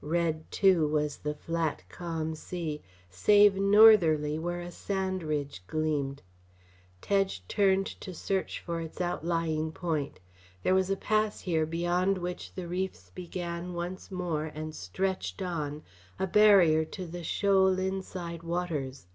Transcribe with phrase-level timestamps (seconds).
[0.00, 6.22] Red, too, was the flat, calm sea, save northerly where a sand ridge gleamed.
[7.02, 10.20] Tedge turned to search for its outlying point.
[10.62, 15.82] There was a pass here beyond which the reefs began once more and stretched on,
[16.18, 19.06] a barrier to the shoal inside waters.